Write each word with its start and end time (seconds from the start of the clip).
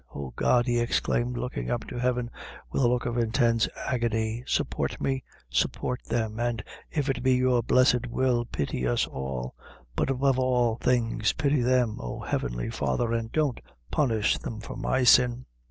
Oh, 0.15 0.33
God," 0.35 0.65
he 0.65 0.79
exclaimed, 0.79 1.37
looking 1.37 1.69
up 1.69 1.85
to 1.85 1.99
Heaven, 1.99 2.31
with 2.71 2.81
a 2.81 2.87
look 2.87 3.05
of 3.05 3.19
intense 3.19 3.69
agony, 3.85 4.43
"support 4.47 4.99
me 4.99 5.23
support 5.51 6.03
them; 6.05 6.39
and 6.39 6.63
if 6.89 7.07
it 7.07 7.21
be 7.21 7.35
your 7.35 7.61
blessed 7.61 8.07
will, 8.07 8.45
pity 8.45 8.87
us 8.87 9.05
all; 9.05 9.53
but 9.95 10.09
above 10.09 10.39
all 10.39 10.77
things, 10.77 11.33
pity 11.33 11.61
them, 11.61 11.99
oh, 12.01 12.21
Heavenly 12.21 12.71
Father, 12.71 13.13
and 13.13 13.31
don't 13.31 13.61
punish 13.91 14.39
them 14.39 14.59
for 14.59 14.75
my 14.75 15.03
sin!" 15.03 15.45